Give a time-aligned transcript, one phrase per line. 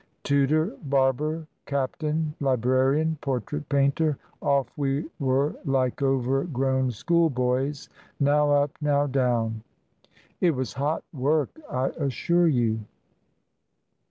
[0.23, 7.87] Tutor, barber, captain, librarian, portrait painter— off we were like overgrown school boys,
[8.19, 9.61] now up, now down.
[10.39, 12.79] It was hot work, I assure you.